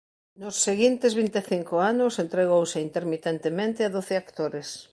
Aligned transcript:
Nos 0.41 0.55
seguintes 0.67 1.11
vinte 1.21 1.37
e 1.41 1.47
cinco 1.51 1.75
anos 1.91 2.13
entregouse 2.25 2.77
intermitentemente 2.87 3.79
a 3.83 3.93
doce 3.95 4.15
actores. 4.23 4.69